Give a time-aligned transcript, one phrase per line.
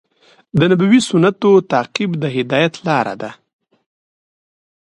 [0.57, 3.31] د نبوي سنتونو تعقیب د هدایت لار دی.